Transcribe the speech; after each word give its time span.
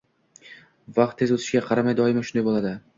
Vaqt 0.97 1.15
tez 1.21 1.35
o‘tishiga 1.37 1.65
qaramay 1.69 2.01
doimo 2.03 2.29
shunday 2.29 2.51
bo‘ladi. 2.51 2.79